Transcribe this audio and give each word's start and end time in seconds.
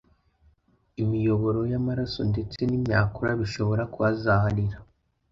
imiyoboro 1.01 1.59
y’amaraso 1.71 2.21
ndetse 2.31 2.59
n’imyakura 2.65 3.31
bishobora 3.41 3.83
kuhazaharira 3.93 4.77